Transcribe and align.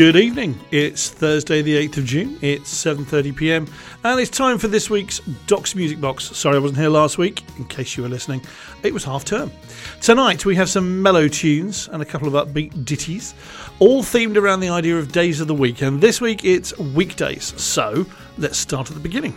Good 0.00 0.16
evening. 0.16 0.58
It's 0.70 1.10
Thursday, 1.10 1.60
the 1.60 1.76
8th 1.76 1.98
of 1.98 2.04
June. 2.06 2.38
It's 2.40 2.72
7:30 2.72 3.36
p.m. 3.36 3.66
and 4.02 4.18
it's 4.18 4.30
time 4.30 4.56
for 4.56 4.66
this 4.66 4.88
week's 4.88 5.18
Doc's 5.46 5.74
Music 5.74 6.00
Box. 6.00 6.34
Sorry 6.34 6.56
I 6.56 6.58
wasn't 6.58 6.78
here 6.78 6.88
last 6.88 7.18
week 7.18 7.44
in 7.58 7.66
case 7.66 7.98
you 7.98 8.04
were 8.04 8.08
listening. 8.08 8.40
It 8.82 8.94
was 8.94 9.04
half 9.04 9.26
term. 9.26 9.52
Tonight 10.00 10.46
we 10.46 10.56
have 10.56 10.70
some 10.70 11.02
mellow 11.02 11.28
tunes 11.28 11.86
and 11.88 12.00
a 12.00 12.06
couple 12.06 12.34
of 12.34 12.48
upbeat 12.48 12.86
ditties, 12.86 13.34
all 13.78 14.02
themed 14.02 14.38
around 14.38 14.60
the 14.60 14.70
idea 14.70 14.98
of 14.98 15.12
days 15.12 15.38
of 15.38 15.48
the 15.48 15.54
week. 15.54 15.82
And 15.82 16.00
this 16.00 16.18
week 16.18 16.46
it's 16.46 16.74
weekdays. 16.78 17.52
So, 17.60 18.06
let's 18.38 18.56
start 18.56 18.88
at 18.88 18.94
the 18.94 19.02
beginning. 19.02 19.36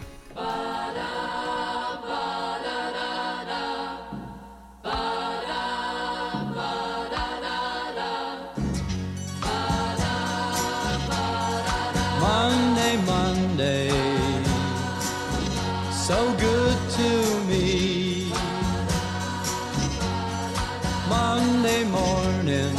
Good 16.37 16.77
to 16.91 17.39
me. 17.47 18.31
Monday 21.09 21.83
morning, 21.85 22.75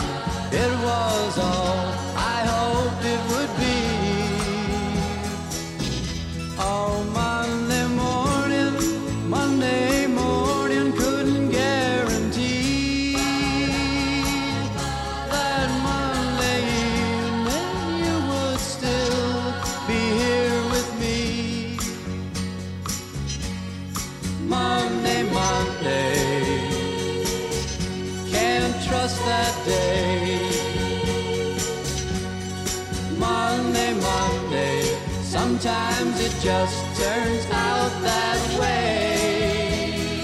just 36.45 36.85
turns 37.01 37.47
out 37.53 37.91
that 38.03 38.61
way. 38.61 40.21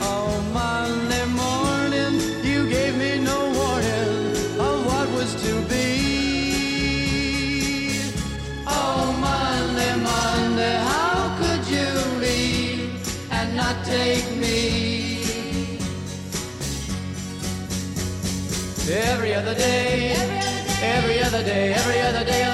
Oh, 0.00 0.42
Monday 0.52 1.24
morning, 1.26 2.14
you 2.42 2.68
gave 2.68 2.96
me 2.96 3.20
no 3.20 3.38
warning 3.54 4.32
of 4.58 4.84
what 4.84 5.08
was 5.12 5.32
to 5.44 5.52
be. 5.72 5.86
Oh, 8.66 9.16
Monday, 9.20 9.94
Monday, 10.02 10.76
how 10.90 11.38
could 11.38 11.64
you 11.68 11.90
leave 12.18 12.90
and 13.30 13.54
not 13.54 13.84
take 13.84 14.28
me? 14.36 15.22
Every 18.90 19.32
other 19.32 19.54
day, 19.54 20.16
every 20.82 21.22
other 21.22 21.44
day, 21.44 21.72
every 21.72 22.00
other 22.00 22.24
day 22.24 22.42
of 22.42 22.48
the 22.48 22.53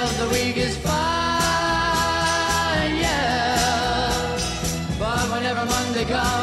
whenever 6.03 6.21
Monday 6.21 6.40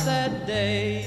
that 0.00 0.46
day. 0.46 1.04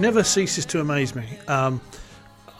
Never 0.00 0.24
ceases 0.24 0.64
to 0.66 0.80
amaze 0.80 1.14
me. 1.14 1.26
Um, 1.46 1.80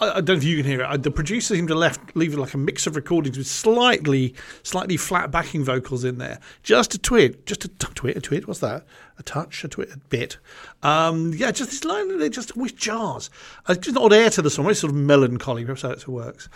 I, 0.00 0.10
I 0.10 0.14
don't 0.14 0.28
know 0.28 0.34
if 0.34 0.44
you 0.44 0.56
can 0.56 0.66
hear 0.66 0.80
it. 0.82 0.86
I, 0.86 0.96
the 0.96 1.10
producer 1.10 1.54
seemed 1.54 1.68
to 1.68 1.74
left 1.74 2.16
leave 2.16 2.34
like 2.34 2.54
a 2.54 2.58
mix 2.58 2.86
of 2.86 2.96
recordings 2.96 3.38
with 3.38 3.46
slightly, 3.46 4.34
slightly 4.62 4.96
flat 4.96 5.30
backing 5.30 5.64
vocals 5.64 6.04
in 6.04 6.18
there, 6.18 6.38
just 6.62 6.94
a 6.94 6.98
twit, 6.98 7.46
just 7.46 7.64
a 7.64 7.68
t- 7.68 7.88
twit, 7.94 8.16
a 8.16 8.20
twit. 8.20 8.46
What's 8.46 8.60
that? 8.60 8.84
A 9.18 9.22
touch, 9.22 9.64
a 9.64 9.68
twit, 9.68 9.92
a 9.92 9.98
bit. 9.98 10.38
Um, 10.82 11.32
yeah, 11.34 11.50
just 11.50 11.70
this 11.70 11.84
line. 11.84 12.18
They 12.18 12.28
just 12.28 12.56
always 12.56 12.72
jars. 12.72 13.30
Uh, 13.66 13.74
just 13.74 13.96
odd 13.96 14.12
air 14.12 14.30
to 14.30 14.42
the 14.42 14.50
song. 14.50 14.68
It's 14.70 14.80
sort 14.80 14.92
of 14.92 14.96
melancholy. 14.96 15.64
Perhaps 15.64 15.82
how 15.82 15.90
it 15.90 16.08
works. 16.08 16.48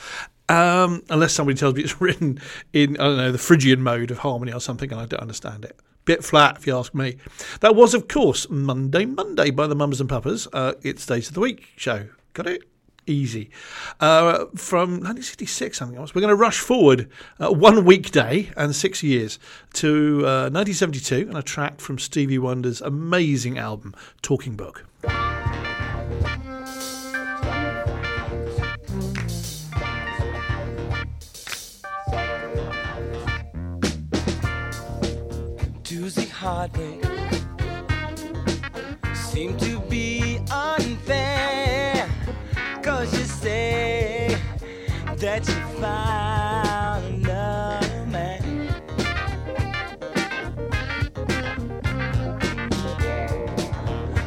Um, 0.48 1.02
unless 1.08 1.32
somebody 1.32 1.56
tells 1.58 1.74
me 1.74 1.82
it's 1.82 2.00
written 2.00 2.40
in 2.72 2.96
I 2.98 3.04
don't 3.04 3.16
know 3.16 3.32
the 3.32 3.38
Phrygian 3.38 3.82
mode 3.82 4.10
of 4.10 4.18
harmony 4.18 4.52
or 4.52 4.60
something, 4.60 4.90
and 4.92 5.00
I 5.00 5.06
don't 5.06 5.20
understand 5.20 5.64
it. 5.64 5.78
Bit 6.04 6.22
flat, 6.22 6.58
if 6.58 6.66
you 6.66 6.76
ask 6.76 6.94
me. 6.94 7.16
That 7.60 7.74
was, 7.74 7.94
of 7.94 8.08
course, 8.08 8.48
Monday 8.50 9.06
Monday 9.06 9.50
by 9.50 9.66
the 9.66 9.74
Mamas 9.74 10.00
and 10.00 10.08
Papas. 10.08 10.46
Uh, 10.52 10.74
it's 10.82 11.06
Days 11.06 11.28
of 11.28 11.34
the 11.34 11.40
Week 11.40 11.68
show. 11.76 12.08
Got 12.34 12.46
it? 12.46 12.62
Easy. 13.06 13.50
Uh, 14.00 14.46
from 14.54 14.90
1966, 15.00 15.78
something 15.78 15.98
else. 15.98 16.14
We're 16.14 16.22
going 16.22 16.30
to 16.30 16.36
rush 16.36 16.58
forward 16.58 17.10
uh, 17.38 17.50
one 17.50 17.84
weekday 17.84 18.50
and 18.56 18.74
six 18.74 19.02
years 19.02 19.38
to 19.74 20.18
uh, 20.20 20.50
1972 20.50 21.28
and 21.28 21.36
a 21.36 21.42
track 21.42 21.80
from 21.80 21.98
Stevie 21.98 22.38
Wonder's 22.38 22.80
amazing 22.80 23.58
album, 23.58 23.94
Talking 24.22 24.56
Book. 24.56 24.84
Heartbreak 36.44 37.02
seem 39.14 39.56
to 39.56 39.80
be 39.88 40.38
unfair. 40.50 42.06
Cause 42.82 43.10
you 43.18 43.24
say 43.24 44.36
that 45.16 45.48
you 45.48 45.54
found 45.80 47.24
another 47.24 48.06
man. 48.10 48.68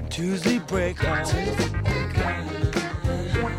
Tuesday 0.09 0.57
break. 0.57 0.97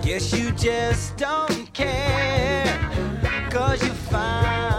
Guess 0.02 0.32
you 0.36 0.50
just 0.50 1.16
don't 1.16 1.72
care. 1.72 2.66
Cause 3.50 3.80
you 3.84 3.92
found 4.10 4.77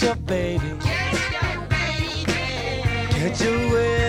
Catch 0.00 0.12
up, 0.12 0.26
baby. 0.26 0.78
Catch 3.10 3.42
up 3.42 3.70
with 3.70 3.96
my 3.96 3.99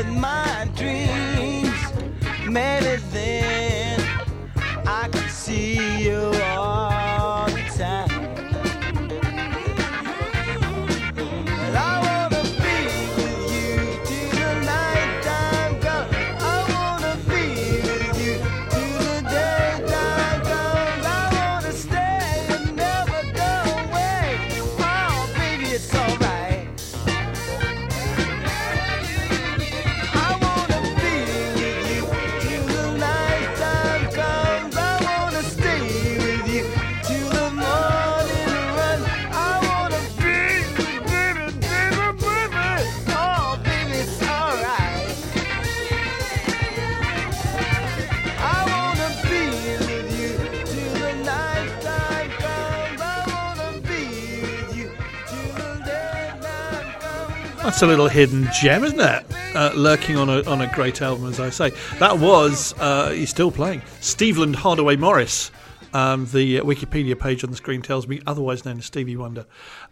A 57.81 57.87
little 57.87 58.09
hidden 58.09 58.47
gem, 58.53 58.83
isn't 58.83 58.99
it? 58.99 59.25
Uh, 59.55 59.71
lurking 59.75 60.15
on 60.15 60.29
a 60.29 60.43
on 60.43 60.61
a 60.61 60.71
great 60.75 61.01
album, 61.01 61.27
as 61.27 61.39
I 61.39 61.49
say. 61.49 61.71
That 61.97 62.19
was 62.19 62.75
uh, 62.77 63.09
he's 63.09 63.31
still 63.31 63.49
playing. 63.49 63.81
Stevland 64.01 64.53
Hardaway 64.53 64.97
Morris. 64.97 65.49
Um, 65.93 66.25
the 66.27 66.59
uh, 66.59 66.63
Wikipedia 66.63 67.19
page 67.19 67.43
on 67.43 67.51
the 67.51 67.57
screen 67.57 67.81
tells 67.81 68.07
me, 68.07 68.21
otherwise 68.25 68.65
known 68.65 68.77
as 68.79 68.85
Stevie 68.85 69.17
Wonder, 69.17 69.45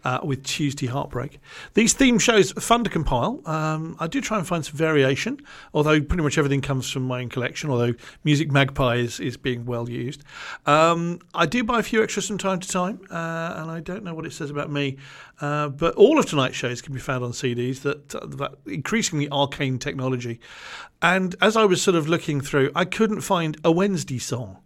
uh, 0.04 0.20
with 0.22 0.44
Tuesday 0.44 0.86
Heartbreak. 0.86 1.40
These 1.74 1.92
theme 1.92 2.18
shows 2.18 2.56
are 2.56 2.60
fun 2.60 2.84
to 2.84 2.90
compile. 2.90 3.40
Um, 3.46 3.96
I 3.98 4.06
do 4.06 4.20
try 4.20 4.38
and 4.38 4.46
find 4.46 4.64
some 4.64 4.76
variation, 4.76 5.40
although 5.74 6.00
pretty 6.00 6.22
much 6.22 6.38
everything 6.38 6.60
comes 6.60 6.90
from 6.90 7.02
my 7.02 7.20
own 7.20 7.28
collection. 7.28 7.70
Although 7.70 7.94
Music 8.24 8.50
Magpie 8.50 8.96
is, 8.96 9.20
is 9.20 9.36
being 9.36 9.66
well 9.66 9.88
used, 9.88 10.22
um, 10.66 11.20
I 11.34 11.46
do 11.46 11.64
buy 11.64 11.80
a 11.80 11.82
few 11.82 12.02
extras 12.02 12.26
from 12.26 12.38
time 12.38 12.60
to 12.60 12.68
time, 12.68 13.00
uh, 13.10 13.54
and 13.56 13.70
I 13.70 13.80
don't 13.80 14.04
know 14.04 14.14
what 14.14 14.26
it 14.26 14.32
says 14.32 14.50
about 14.50 14.70
me. 14.70 14.96
Uh, 15.40 15.68
but 15.68 15.94
all 15.94 16.18
of 16.18 16.26
tonight's 16.26 16.56
shows 16.56 16.82
can 16.82 16.92
be 16.92 17.00
found 17.00 17.24
on 17.24 17.32
CDs. 17.32 17.80
That, 17.82 18.14
uh, 18.14 18.26
that 18.26 18.54
increasingly 18.66 19.28
arcane 19.30 19.78
technology, 19.78 20.40
and 21.02 21.34
as 21.40 21.56
I 21.56 21.64
was 21.64 21.82
sort 21.82 21.94
of 21.94 22.08
looking 22.08 22.40
through, 22.40 22.70
I 22.74 22.84
couldn't 22.84 23.22
find 23.22 23.56
a 23.64 23.72
Wednesday 23.72 24.18
song. 24.18 24.58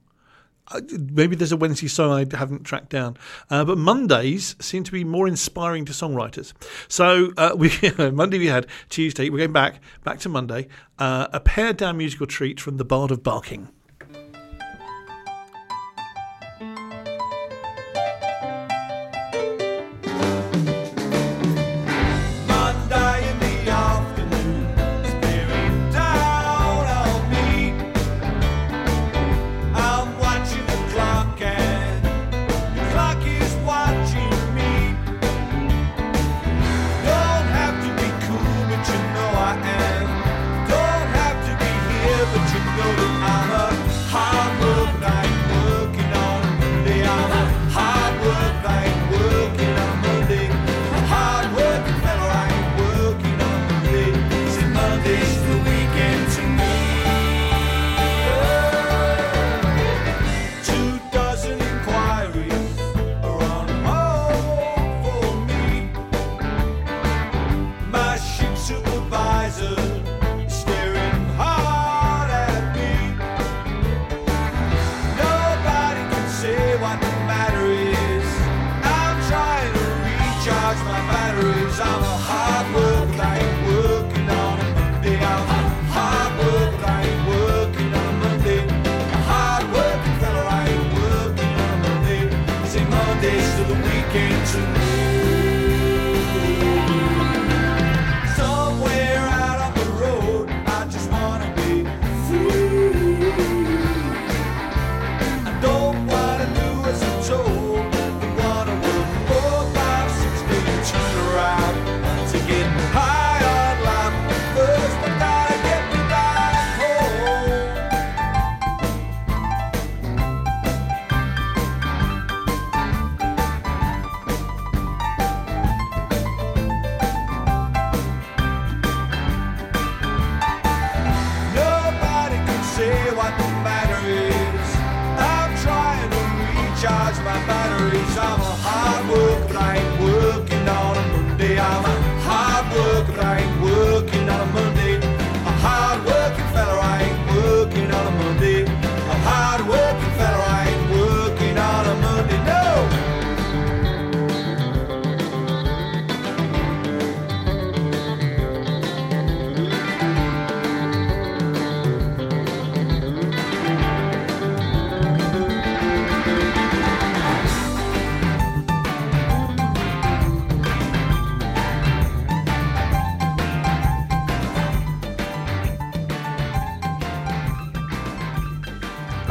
Maybe 0.91 1.37
there's 1.37 1.53
a 1.53 1.57
Wednesday 1.57 1.89
song 1.89 2.13
I 2.13 2.37
haven't 2.37 2.65
tracked 2.65 2.89
down, 2.89 3.19
uh, 3.51 3.65
but 3.65 3.77
Mondays 3.77 4.57
seem 4.61 4.83
to 4.85 4.93
be 4.93 5.05
more 5.05 5.29
inspiring 5.29 5.85
to 5.85 5.93
songwriters. 5.93 6.55
So 6.89 7.33
uh, 7.37 7.55
we 7.57 7.71
Monday 7.99 8.39
we 8.39 8.47
had 8.47 8.67
Tuesday. 8.89 9.29
We're 9.29 9.39
going 9.39 9.53
back 9.53 9.81
back 10.05 10.21
to 10.21 10.29
Monday. 10.29 10.69
Uh, 10.99 11.29
a 11.33 11.41
pared 11.41 11.77
down 11.77 11.99
musical 11.99 12.27
treat 12.27 12.61
from 12.61 12.79
the 12.79 12.85
Bard 12.85 13.11
of 13.11 13.23
Barking. 13.23 13.69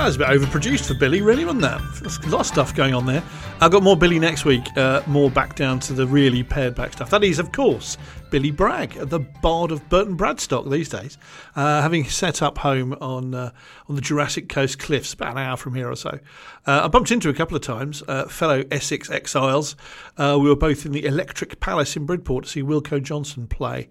That 0.04 0.08
was 0.08 0.16
a 0.18 0.20
bit 0.20 0.28
overproduced 0.28 0.86
for 0.86 0.96
Billy, 0.96 1.22
really, 1.22 1.46
wasn't 1.46 1.62
that? 1.62 1.82
There's 2.02 2.18
a 2.18 2.28
lot 2.28 2.42
of 2.42 2.46
stuff 2.46 2.76
going 2.76 2.94
on 2.94 3.06
there. 3.06 3.24
I've 3.62 3.72
got 3.72 3.84
more 3.84 3.96
Billy 3.96 4.20
next 4.20 4.44
week, 4.44 4.66
uh, 4.76 5.02
more 5.08 5.32
back 5.32 5.56
down 5.56 5.80
to 5.80 5.94
the 5.94 6.06
really 6.06 6.44
pared 6.44 6.76
back 6.76 6.92
stuff. 6.92 7.10
That 7.10 7.24
is, 7.24 7.40
of 7.40 7.54
course, 7.54 7.98
Billy 8.30 8.52
Bragg, 8.52 8.96
the 8.96 9.20
bard 9.20 9.72
of 9.72 9.88
Burton 9.88 10.18
Bradstock 10.18 10.70
these 10.70 10.90
days, 10.90 11.18
uh, 11.56 11.82
having 11.82 12.04
set 12.04 12.42
up 12.42 12.58
home 12.58 12.92
on 13.00 13.34
uh, 13.34 13.52
on 13.88 13.96
the 13.96 14.02
Jurassic 14.02 14.50
Coast 14.50 14.78
cliffs, 14.78 15.14
about 15.14 15.32
an 15.32 15.38
hour 15.38 15.56
from 15.56 15.74
here 15.74 15.90
or 15.90 15.96
so. 15.96 16.20
Uh, 16.68 16.82
I 16.84 16.90
bumped 16.90 17.10
into 17.10 17.30
a 17.30 17.34
couple 17.34 17.56
of 17.56 17.64
times, 17.64 18.04
uh, 18.10 18.26
fellow 18.26 18.66
Essex 18.72 19.10
exiles. 19.10 19.78
Uh, 20.18 20.38
we 20.38 20.50
were 20.50 20.58
both 20.58 20.86
in 20.86 20.92
the 20.92 21.06
Electric 21.06 21.62
Palace 21.62 21.96
in 21.96 22.06
Bridport 22.06 22.44
to 22.44 22.50
see 22.50 22.62
Wilko 22.62 23.02
Johnson 23.02 23.48
play. 23.48 23.88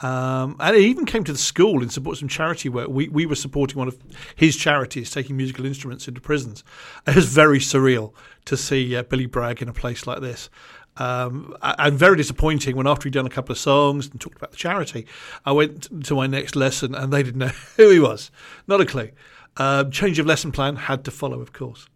Um, 0.00 0.56
and 0.60 0.76
he 0.76 0.86
even 0.86 1.06
came 1.06 1.24
to 1.24 1.32
the 1.32 1.38
school 1.38 1.82
in 1.82 1.88
support 1.88 2.14
of 2.14 2.18
some 2.20 2.28
charity 2.28 2.68
work. 2.68 2.88
We, 2.88 3.08
we 3.08 3.26
were 3.26 3.34
supporting 3.34 3.78
one 3.78 3.88
of 3.88 3.98
his 4.36 4.56
charities, 4.56 5.10
taking 5.10 5.36
musical 5.36 5.66
instruments 5.66 6.06
into 6.06 6.20
prisons. 6.20 6.62
It 7.06 7.16
was 7.16 7.26
very 7.26 7.58
surreal 7.58 8.12
to 8.44 8.56
see 8.56 8.94
uh, 8.94 9.02
Billy 9.02 9.26
Bragg 9.26 9.60
in 9.60 9.68
a 9.68 9.72
place 9.72 10.06
like 10.06 10.20
this. 10.20 10.50
Um, 10.98 11.56
and 11.62 11.96
very 11.96 12.16
disappointing 12.16 12.76
when 12.76 12.86
after 12.86 13.04
he'd 13.04 13.12
done 13.12 13.26
a 13.26 13.30
couple 13.30 13.52
of 13.52 13.58
songs 13.58 14.08
and 14.08 14.20
talked 14.20 14.36
about 14.36 14.50
the 14.50 14.56
charity, 14.56 15.06
I 15.44 15.52
went 15.52 16.04
to 16.04 16.14
my 16.14 16.26
next 16.26 16.56
lesson 16.56 16.94
and 16.94 17.12
they 17.12 17.22
didn't 17.22 17.38
know 17.38 17.46
who 17.76 17.90
he 17.90 18.00
was. 18.00 18.30
Not 18.66 18.80
a 18.80 18.86
clue. 18.86 19.10
Uh, 19.56 19.84
change 19.84 20.18
of 20.18 20.26
lesson 20.26 20.52
plan 20.52 20.76
had 20.76 21.04
to 21.04 21.10
follow, 21.10 21.40
of 21.40 21.52
course. 21.52 21.88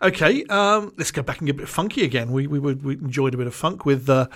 Okay, 0.00 0.44
um, 0.44 0.92
let's 0.96 1.10
go 1.10 1.22
back 1.22 1.38
and 1.38 1.46
get 1.46 1.56
a 1.56 1.58
bit 1.58 1.68
funky 1.68 2.04
again. 2.04 2.32
We 2.32 2.46
we, 2.46 2.58
we 2.58 2.94
enjoyed 2.94 3.34
a 3.34 3.36
bit 3.36 3.46
of 3.46 3.54
funk 3.54 3.84
with 3.84 4.08
uh, 4.08 4.28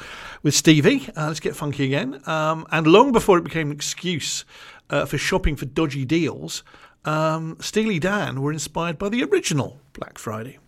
with 0.43 0.55
Stevie. 0.55 1.09
Uh, 1.17 1.29
let's 1.29 1.41
get 1.41 1.57
funky 1.57 1.85
again. 1.85 2.21
Um, 2.27 2.67
and 2.71 2.87
long 2.87 3.13
before 3.13 3.39
it 3.39 3.45
became 3.45 3.71
an 3.71 3.77
excuse 3.77 4.45
uh, 4.91 5.05
for 5.05 5.19
shopping 5.19 5.57
for 5.57 5.67
dodgy 5.67 6.05
deals, 6.05 6.63
um, 7.05 7.57
Steely 7.61 7.99
Dan 7.99 8.43
were 8.43 8.53
inspired 8.53 8.99
by 8.99 9.09
the 9.09 9.23
original 9.25 9.81
Black 9.93 10.19
Friday. 10.19 10.59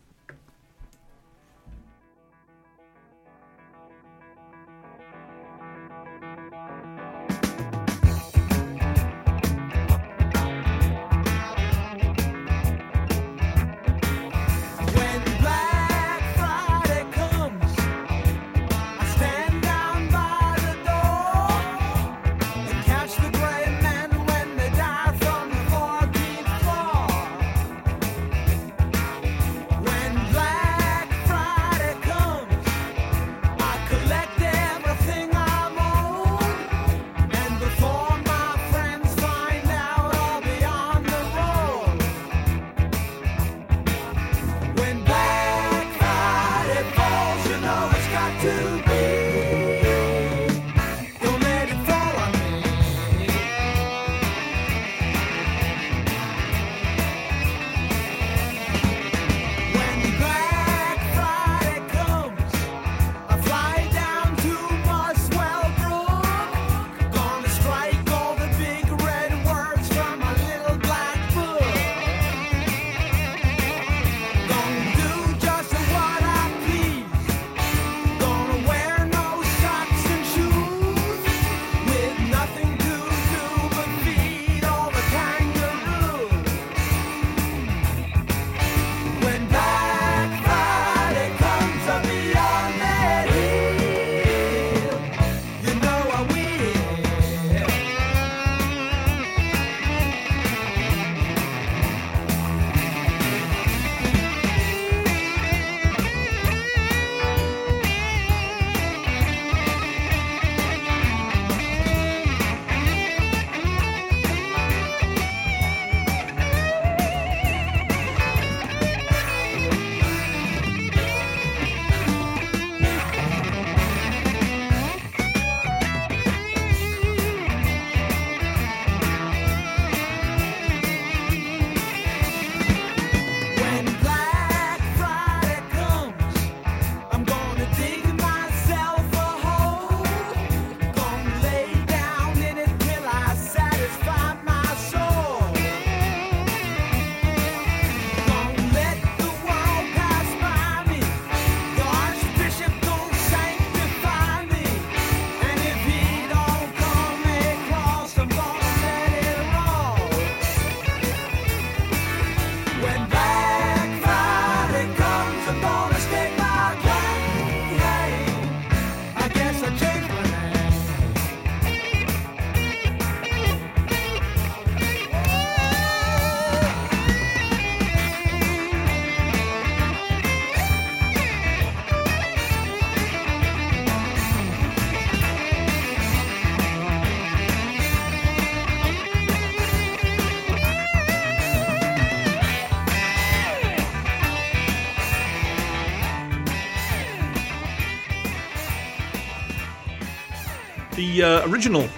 The 201.18 201.42
uh, 201.42 201.48
original 201.48 201.88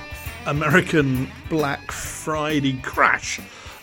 American 0.46 1.30
Black 1.50 1.92
Friday 1.92 2.80
crash 2.80 3.38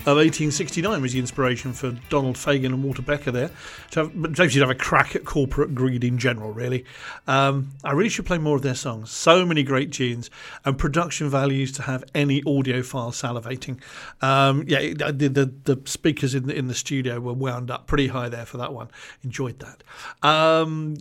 of 0.08 0.18
1869 0.18 1.00
was 1.00 1.14
the 1.14 1.20
inspiration 1.20 1.74
for 1.74 1.92
Donald 2.10 2.38
Fagen 2.38 2.66
and 2.74 2.84
Walter 2.84 3.04
Becker 3.04 3.30
there. 3.30 3.52
But 3.94 4.32
James 4.32 4.54
should 4.54 4.62
have 4.62 4.72
a 4.72 4.74
crack 4.74 5.16
at 5.16 5.26
corporate 5.26 5.76
greed 5.76 6.04
in 6.04 6.18
general, 6.18 6.54
really. 6.54 6.86
Um, 7.28 7.70
I 7.84 7.92
really 7.92 8.10
should 8.10 8.26
play 8.26 8.40
more 8.40 8.56
of 8.56 8.64
their 8.64 8.74
songs. 8.74 9.12
So 9.12 9.46
many 9.46 9.62
great 9.62 9.92
tunes 9.92 10.32
and 10.66 10.76
production 10.76 11.30
values 11.30 11.72
to 11.74 11.84
have 11.84 12.04
any 12.16 12.42
audiophile 12.42 13.12
salivating. 13.12 13.80
Um, 14.28 14.64
yeah, 14.68 14.80
the, 14.80 15.30
the, 15.30 15.54
the 15.76 15.82
speakers 15.86 16.34
in 16.34 16.48
the, 16.48 16.56
in 16.56 16.68
the 16.68 16.74
studio 16.74 17.20
were 17.20 17.34
wound 17.34 17.70
up 17.70 17.86
pretty 17.86 18.08
high 18.08 18.30
there 18.30 18.48
for 18.48 18.58
that 18.58 18.74
one. 18.74 18.90
Enjoyed 19.24 19.60
that. 19.60 19.84
Um, 20.28 20.98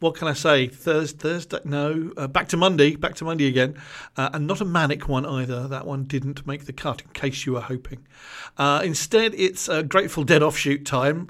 what 0.00 0.14
can 0.14 0.28
I 0.28 0.32
say? 0.32 0.66
Thursday, 0.66 1.18
Thursday? 1.18 1.58
No, 1.64 2.12
uh, 2.16 2.26
back 2.26 2.48
to 2.48 2.56
Monday. 2.56 2.96
Back 2.96 3.14
to 3.16 3.24
Monday 3.24 3.46
again, 3.46 3.76
uh, 4.16 4.30
and 4.32 4.46
not 4.46 4.60
a 4.60 4.64
manic 4.64 5.08
one 5.08 5.26
either. 5.26 5.68
That 5.68 5.86
one 5.86 6.04
didn't 6.04 6.46
make 6.46 6.64
the 6.64 6.72
cut, 6.72 7.02
in 7.02 7.08
case 7.10 7.46
you 7.46 7.52
were 7.52 7.60
hoping. 7.60 8.06
Uh, 8.56 8.80
instead, 8.82 9.34
it's 9.34 9.68
a 9.68 9.82
Grateful 9.82 10.24
Dead 10.24 10.42
offshoot 10.42 10.84
time. 10.84 11.28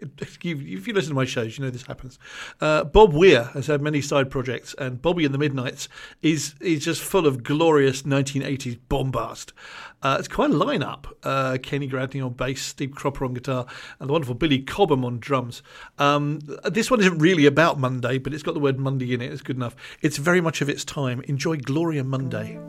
If 0.00 0.44
you, 0.44 0.56
listen 0.56 1.10
to 1.10 1.14
my 1.14 1.24
shows, 1.24 1.58
you 1.58 1.64
know 1.64 1.70
this 1.70 1.82
happens. 1.82 2.20
Uh, 2.60 2.84
Bob 2.84 3.12
Weir 3.12 3.44
has 3.54 3.66
had 3.66 3.82
many 3.82 4.00
side 4.00 4.30
projects, 4.30 4.74
and 4.78 5.02
Bobby 5.02 5.24
and 5.24 5.34
the 5.34 5.38
Midnights 5.38 5.88
is 6.22 6.54
is 6.60 6.84
just 6.84 7.02
full 7.02 7.26
of 7.26 7.42
glorious 7.42 8.02
1980s 8.02 8.78
bombast. 8.88 9.52
Uh, 10.00 10.16
it's 10.18 10.28
quite 10.28 10.50
a 10.50 10.54
lineup. 10.54 11.06
Uh, 11.24 11.58
Kenny 11.60 11.88
Gradney 11.88 12.24
on 12.24 12.32
bass, 12.32 12.62
Steve 12.62 12.92
Cropper 12.94 13.24
on 13.24 13.34
guitar, 13.34 13.66
and 13.98 14.08
the 14.08 14.12
wonderful 14.12 14.36
Billy 14.36 14.60
Cobham 14.60 15.04
on 15.04 15.18
drums. 15.18 15.60
Um, 15.98 16.38
this 16.64 16.88
one 16.90 17.00
isn't 17.00 17.18
really 17.18 17.46
about 17.46 17.80
Monday, 17.80 18.18
but 18.18 18.32
it's 18.32 18.44
got 18.44 18.54
the 18.54 18.60
word 18.60 18.78
Monday 18.78 19.12
in 19.12 19.20
it. 19.20 19.32
It's 19.32 19.42
good 19.42 19.56
enough. 19.56 19.74
It's 20.00 20.16
very 20.16 20.40
much 20.40 20.60
of 20.60 20.68
its 20.68 20.84
time. 20.84 21.20
Enjoy 21.22 21.56
Gloria 21.56 22.04
Monday. 22.04 22.60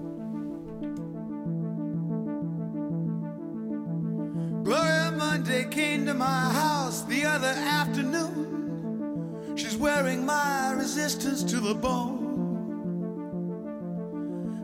Gloria 4.64 5.12
Monday 5.16 5.66
came 5.70 6.08
to 6.08 6.16
my 6.16 6.52
house 6.54 7.04
the 7.04 7.26
other 7.26 7.48
afternoon. 7.48 9.54
She's 9.56 9.78
wearing 9.78 10.26
my 10.26 10.72
resistance 10.72 11.44
to 11.44 11.60
the 11.60 11.76
bone. 11.76 12.26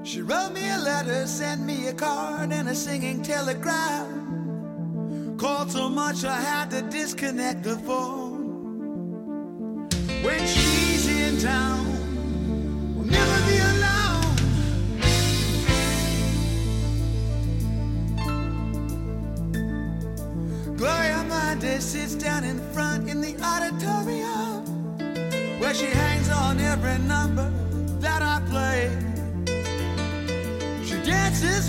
She 0.04 0.21
wrote 0.21 0.44
letter, 0.95 1.27
sent 1.27 1.62
me 1.62 1.88
a 1.88 1.93
card, 1.93 2.51
and 2.53 2.69
a 2.69 2.75
singing 2.75 3.21
telegram. 3.21 4.08
Called 5.38 5.69
so 5.69 5.89
much 5.89 6.23
I 6.23 6.39
had 6.39 6.71
to 6.71 6.81
disconnect 6.84 7.63
the 7.63 7.77
phone. 7.88 8.39
When 10.23 10.39
she's 10.53 11.05
in 11.08 11.38
town, 11.39 11.86
we'll 12.95 13.12
never 13.19 13.38
be 13.49 13.58
alone. 13.71 14.36
Gloria 20.77 21.21
Monday 21.27 21.79
sits 21.79 22.15
down 22.15 22.43
in 22.43 22.60
front 22.73 23.10
in 23.10 23.19
the 23.21 23.34
auditorium 23.51 24.63
where 25.60 25.73
she 25.73 25.88
hangs 25.88 26.29
on 26.29 26.60
every 26.60 26.97
number 27.15 27.55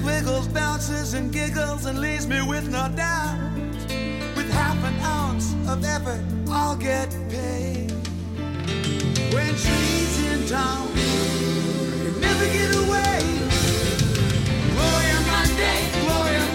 wiggles, 0.07 0.47
bounces, 0.49 1.15
and 1.15 1.33
giggles 1.33 1.85
and 1.85 2.01
leaves 2.01 2.27
me 2.29 2.41
with 2.41 2.71
no 2.71 2.89
doubt. 2.95 3.37
With 4.37 4.49
half 4.51 4.79
an 4.85 4.95
ounce 5.01 5.53
of 5.69 5.85
effort, 5.85 6.23
I'll 6.49 6.77
get 6.77 7.11
paid. 7.29 7.91
When 9.35 9.53
she's 9.57 10.15
in 10.31 10.47
town, 10.47 10.87
you 12.05 12.13
never 12.21 12.47
get 12.57 12.71
away. 12.85 13.19
Gloria 14.75 15.19
Monday, 15.33 15.79
Gloria 16.05 16.46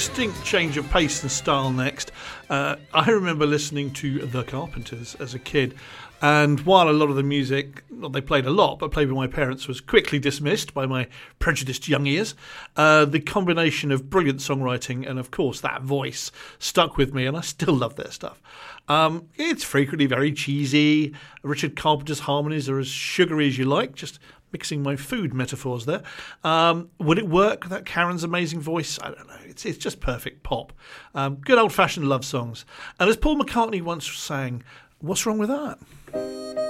distinct 0.00 0.42
change 0.46 0.78
of 0.78 0.88
pace 0.88 1.20
and 1.20 1.30
style 1.30 1.70
next. 1.70 2.10
Uh, 2.48 2.76
I 2.94 3.10
remember 3.10 3.44
listening 3.44 3.90
to 3.92 4.20
The 4.20 4.44
Carpenters 4.44 5.14
as 5.16 5.34
a 5.34 5.38
kid, 5.38 5.74
and 6.22 6.58
while 6.60 6.88
a 6.88 6.90
lot 6.90 7.10
of 7.10 7.16
the 7.16 7.22
music, 7.22 7.84
well, 7.90 8.08
they 8.08 8.22
played 8.22 8.46
a 8.46 8.50
lot, 8.50 8.78
but 8.78 8.92
played 8.92 9.10
by 9.10 9.14
my 9.14 9.26
parents, 9.26 9.68
was 9.68 9.82
quickly 9.82 10.18
dismissed 10.18 10.72
by 10.72 10.86
my 10.86 11.06
prejudiced 11.38 11.86
young 11.86 12.06
ears, 12.06 12.34
uh, 12.76 13.04
the 13.04 13.20
combination 13.20 13.92
of 13.92 14.08
brilliant 14.08 14.38
songwriting 14.38 15.06
and, 15.06 15.18
of 15.18 15.30
course, 15.30 15.60
that 15.60 15.82
voice 15.82 16.32
stuck 16.58 16.96
with 16.96 17.12
me, 17.12 17.26
and 17.26 17.36
I 17.36 17.42
still 17.42 17.74
love 17.74 17.96
their 17.96 18.10
stuff. 18.10 18.40
Um, 18.88 19.28
it's 19.36 19.64
frequently 19.64 20.06
very 20.06 20.32
cheesy. 20.32 21.14
Richard 21.42 21.76
Carpenter's 21.76 22.20
harmonies 22.20 22.70
are 22.70 22.78
as 22.78 22.88
sugary 22.88 23.48
as 23.48 23.58
you 23.58 23.66
like, 23.66 23.96
just 23.96 24.18
mixing 24.52 24.82
my 24.82 24.96
food 24.96 25.34
metaphors 25.34 25.86
there. 25.86 26.02
Um, 26.44 26.90
would 26.98 27.18
it 27.18 27.28
work? 27.28 27.68
That 27.68 27.84
Karen's 27.84 28.24
amazing 28.24 28.60
voice? 28.60 28.98
I 29.02 29.10
don't 29.10 29.26
know. 29.26 29.34
It's 29.46 29.64
it's 29.64 29.78
just 29.78 30.00
perfect 30.00 30.42
pop. 30.42 30.72
Um, 31.14 31.36
good 31.36 31.58
old 31.58 31.72
fashioned 31.72 32.08
love 32.08 32.24
songs. 32.24 32.64
And 32.98 33.08
as 33.08 33.16
Paul 33.16 33.38
McCartney 33.38 33.82
once 33.82 34.06
sang, 34.10 34.62
what's 35.00 35.26
wrong 35.26 35.38
with 35.38 35.48
that? 35.48 36.69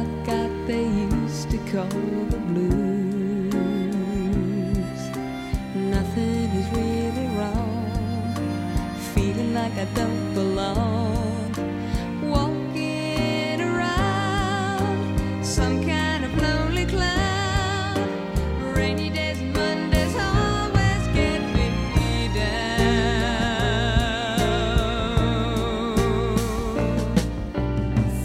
I 9.81 9.85
don't 9.95 10.33
belong. 10.35 11.55
Walking 12.21 13.61
around 13.61 15.43
some 15.43 15.83
kind 15.83 16.23
of 16.23 16.37
lonely 16.39 16.85
cloud. 16.85 18.07
Rainy 18.75 19.09
days 19.09 19.39
and 19.39 19.53
Mondays 19.53 20.15
always 20.15 21.07
get 21.17 21.41
me 21.55 22.29
down. 22.35 22.77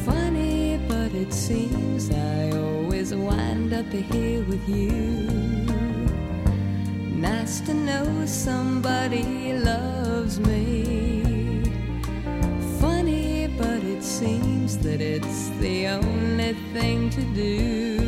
Funny, 0.05 0.79
but 0.87 1.15
it 1.15 1.33
seems 1.33 2.11
I 2.11 2.51
always 2.51 3.15
wind 3.15 3.73
up 3.73 3.91
here 3.91 4.43
with 4.43 4.69
you. 4.69 5.31
Nice 7.17 7.61
to 7.61 7.73
know 7.73 8.27
somebody 8.27 9.55
loves 9.55 10.39
me. 10.39 11.16
Seems 14.19 14.79
that 14.79 15.03
it's 15.03 15.51
the 15.61 15.89
only 15.89 16.55
thing 16.73 17.11
to 17.11 17.21
do. 17.35 17.99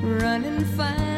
Run 0.00 0.44
and 0.44 0.64
find 0.76 1.17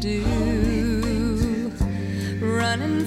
do. 0.00 0.22
Run 2.40 2.80
and 2.80 3.06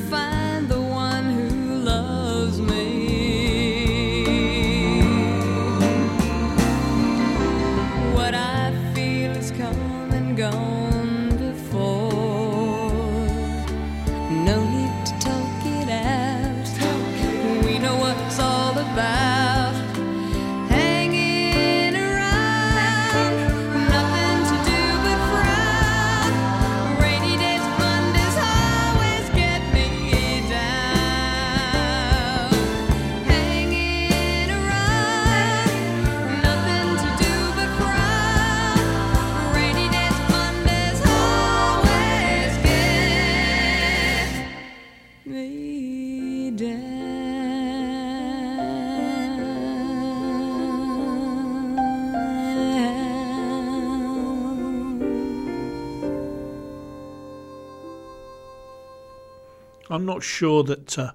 I'm 60.04 60.08
not 60.08 60.22
sure 60.22 60.64
that 60.64 61.00
uh, 61.00 61.14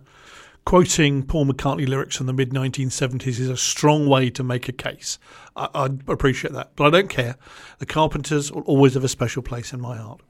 quoting 0.65 1.23
Paul 1.23 1.45
McCartney 1.45 1.87
lyrics 1.87 2.17
from 2.17 2.25
the 2.25 2.33
mid 2.33 2.53
1970s 2.53 3.39
is 3.39 3.51
a 3.51 3.57
strong 3.59 4.07
way 4.07 4.31
to 4.31 4.43
make 4.43 4.67
a 4.67 4.73
case. 4.73 5.19
I, 5.55 5.69
I 5.75 5.91
appreciate 6.07 6.55
that, 6.55 6.71
but 6.75 6.87
I 6.87 6.91
don't 6.91 7.11
care. 7.11 7.37
The 7.81 7.85
Carpenters 7.85 8.51
will 8.51 8.63
always 8.63 8.95
have 8.95 9.05
a 9.05 9.09
special 9.09 9.43
place 9.43 9.75
in 9.75 9.81
my 9.83 9.99
heart. 9.99 10.23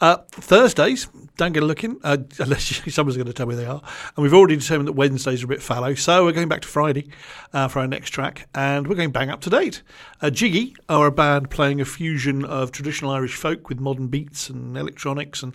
Uh, 0.00 0.18
Thursdays, 0.30 1.08
don't 1.36 1.52
get 1.52 1.62
a 1.62 1.66
look 1.66 1.84
in, 1.84 1.98
uh, 2.02 2.18
unless 2.38 2.84
you, 2.84 2.92
someone's 2.92 3.16
going 3.16 3.26
to 3.26 3.32
tell 3.32 3.46
me 3.46 3.54
they 3.54 3.66
are. 3.66 3.80
And 4.16 4.22
we've 4.22 4.34
already 4.34 4.56
determined 4.56 4.88
that 4.88 4.92
Wednesdays 4.92 5.42
are 5.42 5.46
a 5.46 5.48
bit 5.48 5.62
fallow, 5.62 5.94
so 5.94 6.24
we're 6.24 6.32
going 6.32 6.48
back 6.48 6.62
to 6.62 6.68
Friday 6.68 7.10
uh, 7.52 7.68
for 7.68 7.80
our 7.80 7.86
next 7.86 8.10
track, 8.10 8.48
and 8.54 8.86
we're 8.86 8.96
going 8.96 9.10
bang 9.10 9.30
up 9.30 9.40
to 9.42 9.50
date. 9.50 9.82
Uh, 10.20 10.30
Jiggy 10.30 10.74
are 10.88 11.06
a 11.06 11.12
band 11.12 11.48
playing 11.48 11.80
a 11.80 11.84
fusion 11.84 12.44
of 12.44 12.72
traditional 12.72 13.10
Irish 13.12 13.36
folk 13.36 13.68
with 13.68 13.78
modern 13.78 14.08
beats 14.08 14.50
and 14.50 14.76
electronics, 14.76 15.42
and 15.42 15.54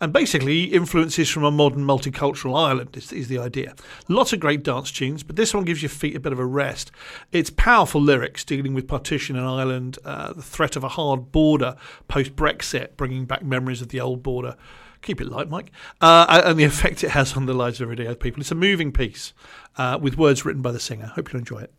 and 0.00 0.12
basically 0.12 0.64
influences 0.64 1.30
from 1.30 1.44
a 1.44 1.50
modern 1.50 1.84
multicultural 1.84 2.58
Ireland 2.58 2.96
is, 2.96 3.12
is 3.12 3.28
the 3.28 3.38
idea. 3.38 3.74
Lots 4.08 4.32
of 4.32 4.40
great 4.40 4.62
dance 4.62 4.92
tunes, 4.92 5.22
but 5.22 5.36
this 5.36 5.54
one 5.54 5.64
gives 5.64 5.82
your 5.82 5.88
feet 5.88 6.14
a 6.14 6.20
bit 6.20 6.32
of 6.32 6.38
a 6.38 6.46
rest. 6.46 6.90
It's 7.30 7.50
powerful 7.50 8.00
lyrics 8.00 8.44
dealing 8.44 8.74
with 8.74 8.86
partition 8.86 9.36
in 9.36 9.44
Ireland, 9.44 9.98
uh, 10.04 10.32
the 10.32 10.42
threat 10.42 10.76
of 10.76 10.84
a 10.84 10.88
hard 10.88 11.32
border 11.32 11.76
post 12.08 12.36
Brexit, 12.36 12.96
bringing 12.96 13.24
back 13.24 13.41
memories 13.44 13.82
of 13.82 13.88
the 13.88 14.00
old 14.00 14.22
border. 14.22 14.56
Keep 15.02 15.20
it 15.20 15.28
light, 15.28 15.48
Mike. 15.48 15.72
Uh, 16.00 16.42
and 16.44 16.58
the 16.58 16.64
effect 16.72 17.02
it 17.02 17.10
has 17.10 17.36
on 17.36 17.46
the 17.46 17.54
lives 17.54 17.80
of 17.80 17.84
everyday 17.90 18.14
people. 18.14 18.40
It's 18.40 18.52
a 18.52 18.54
moving 18.54 18.92
piece 18.92 19.32
uh, 19.76 19.98
with 20.00 20.16
words 20.16 20.44
written 20.44 20.62
by 20.62 20.72
the 20.72 20.80
singer. 20.80 21.06
Hope 21.06 21.32
you'll 21.32 21.40
enjoy 21.40 21.60
it. 21.60 21.72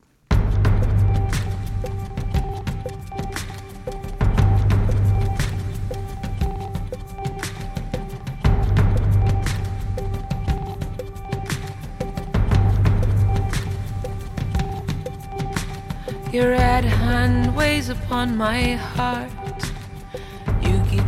Your 16.33 16.49
red 16.49 16.83
hand 16.83 17.55
weighs 17.55 17.89
upon 17.89 18.35
my 18.35 18.71
heart. 18.73 19.29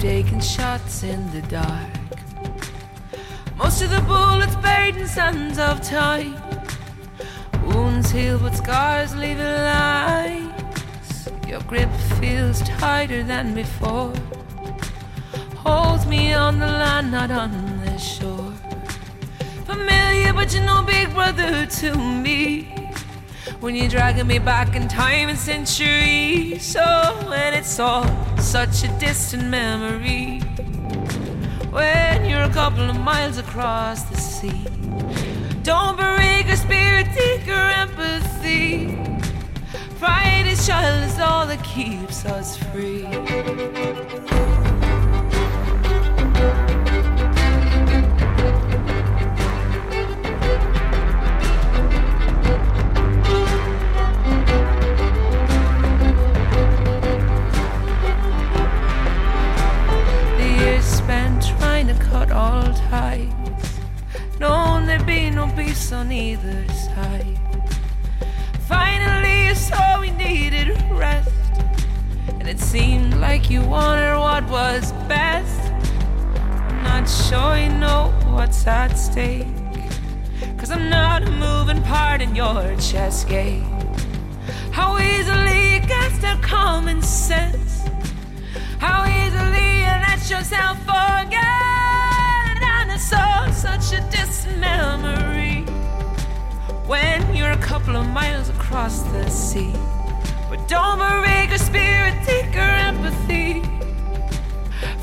Taking 0.06 0.39
shots 0.39 1.02
in 1.02 1.32
the 1.32 1.41
dark. 1.48 1.89
Most 3.58 3.82
of 3.82 3.89
the 3.89 4.02
bullets 4.02 4.56
buried 4.58 4.98
in 4.98 5.08
sands 5.08 5.58
of 5.58 5.82
time. 5.82 6.36
Wounds 7.65 8.12
heal, 8.12 8.38
but 8.38 8.54
scars 8.54 9.15
leave 9.15 9.39
lies. 9.39 11.28
Your 11.48 11.60
grip 11.62 11.89
feels 12.20 12.62
tighter 12.62 13.24
than 13.24 13.56
before. 13.56 14.13
Holds 15.56 16.06
me 16.06 16.34
on 16.34 16.60
the 16.60 16.68
land, 16.68 17.12
not 17.12 17.32
on 17.32 17.82
the 17.84 17.98
shore. 17.98 18.54
Familiar, 19.65 20.34
but 20.34 20.54
you're 20.54 20.65
no 20.65 20.84
big 20.84 21.12
brother 21.15 21.65
to 21.65 21.96
me. 21.98 22.85
When 23.62 23.76
you're 23.76 23.88
dragging 23.88 24.28
me 24.28 24.38
back 24.38 24.76
in 24.76 24.88
time 24.88 25.30
and 25.30 25.38
centuries. 25.38 26.63
So 26.63 26.84
when 27.28 27.54
it's 27.54 27.80
all 27.80 28.06
such 28.38 28.84
a 28.84 29.00
distant 29.00 29.46
memory. 29.50 30.39
When 31.72 32.26
you're 32.26 32.44
a 32.44 32.50
couple 32.50 32.89
of 32.89 33.00
miles 33.00 33.38
across 33.38 34.04
the 34.04 34.18
sea. 34.18 34.65
Don't 35.63 35.98
break 35.98 36.48
your 36.48 36.58
spirit, 36.58 37.08
take 37.15 37.48
your 37.48 37.70
empathy. 37.70 38.98
Pride 40.00 40.46
is 40.48 40.68
child 40.68 41.04
is 41.10 41.20
all 41.20 41.48
that 41.48 41.63
keeps 41.63 42.26
us 42.26 42.58
free. 42.58 43.06
Peace 65.52 65.92
on 65.92 66.12
either 66.12 66.68
side. 66.74 67.40
Finally, 68.68 69.54
saw 69.56 70.00
we 70.02 70.12
needed 70.12 70.70
rest. 70.92 71.30
And 72.40 72.48
it 72.48 72.60
seemed 72.60 73.16
like 73.16 73.50
you 73.50 73.62
wanted 73.62 74.18
what 74.18 74.44
was 74.50 74.92
best. 75.08 75.72
I'm 76.70 76.84
not 76.84 77.10
sure 77.10 77.58
you 77.58 77.70
know 77.70 78.14
what's 78.34 78.66
at 78.68 78.96
stake. 78.96 79.48
Cause 80.58 80.72
I'm 80.72 80.90
not 80.90 81.24
a 81.24 81.32
moving 81.32 81.82
part 81.84 82.22
in 82.22 82.36
your 82.36 82.76
chess 82.78 83.24
game. 83.24 83.64
How 84.72 84.98
easily 85.00 85.76
you 85.76 85.82
cast 85.82 86.24
out 86.24 86.42
common 86.42 87.02
sense. 87.02 87.84
How 88.80 89.06
easily 89.06 89.80
you 89.82 89.96
let 90.08 90.30
yourself 90.30 90.78
forget. 90.80 91.75
Such 93.65 93.93
a 93.99 94.01
distant 94.12 94.60
memory. 94.60 95.63
When 96.86 97.36
you're 97.36 97.49
a 97.49 97.58
couple 97.58 97.95
of 97.95 98.08
miles 98.08 98.47
across 98.49 99.01
the 99.12 99.28
sea. 99.28 99.73
But 100.51 100.67
don't 100.67 100.99
break 100.99 101.49
your 101.49 101.58
spirit, 101.58 102.13
take 102.23 102.54
your 102.54 102.75
empathy. 102.89 103.63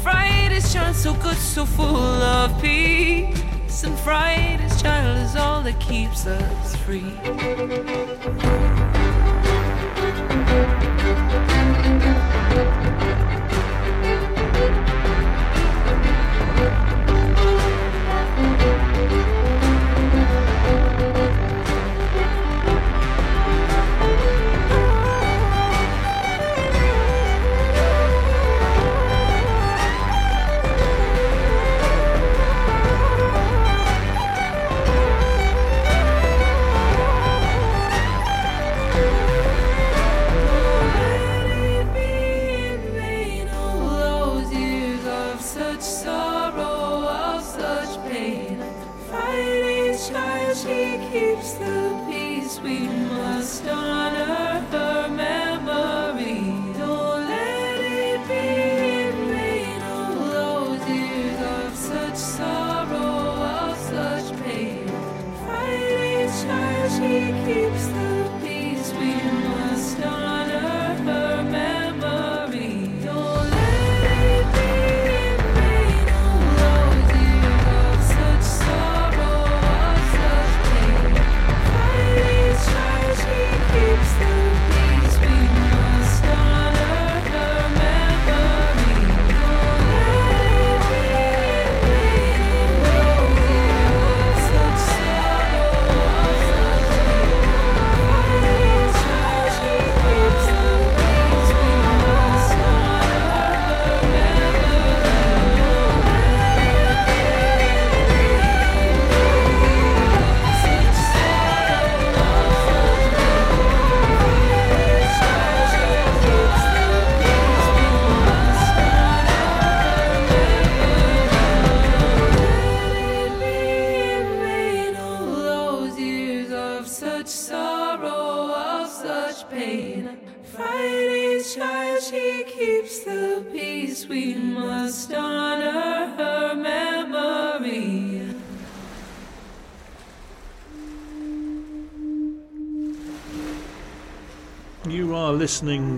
Friday's 0.00 0.72
child 0.72 0.94
so 0.94 1.12
good, 1.14 1.36
so 1.36 1.66
full 1.66 2.22
of 2.36 2.62
peace. 2.62 3.82
And 3.82 3.98
Friday's 3.98 4.80
child 4.80 5.18
is 5.26 5.34
all 5.34 5.60
that 5.62 5.80
keeps 5.80 6.24
us 6.26 6.76
free. 6.84 7.18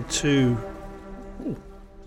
To. 0.09 0.57
Oh, 1.45 1.55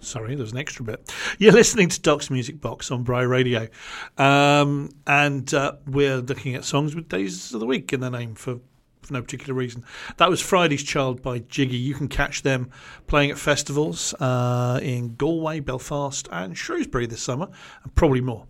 sorry, 0.01 0.35
there's 0.35 0.53
an 0.53 0.59
extra 0.59 0.85
bit. 0.85 1.13
You're 1.39 1.53
listening 1.53 1.89
to 1.89 2.01
Doc's 2.01 2.31
Music 2.31 2.61
Box 2.61 2.91
on 2.91 3.03
Bry 3.03 3.23
Radio. 3.23 3.69
Um, 4.17 4.91
and 5.07 5.53
uh, 5.53 5.73
we're 5.87 6.19
looking 6.19 6.55
at 6.55 6.65
songs 6.65 6.95
with 6.95 7.09
days 7.09 7.53
of 7.53 7.61
the 7.61 7.67
week 7.67 7.93
in 7.93 8.01
their 8.01 8.11
name 8.11 8.35
for, 8.35 8.61
for 9.03 9.13
no 9.13 9.23
particular 9.23 9.55
reason. 9.55 9.85
That 10.17 10.31
was 10.31 10.41
Friday's 10.41 10.83
Child 10.83 11.23
by 11.23 11.41
Jiggy. 11.41 11.77
You 11.77 11.95
can 11.95 12.09
catch 12.09 12.43
them 12.43 12.71
playing 13.07 13.31
at 13.31 13.39
festivals 13.39 14.15
uh, 14.15 14.81
in 14.83 15.15
Galway, 15.17 15.61
Belfast, 15.61 16.29
and 16.31 16.57
Shrewsbury 16.57 17.07
this 17.07 17.23
summer, 17.23 17.49
and 17.83 17.95
probably 17.95 18.21
more. 18.21 18.47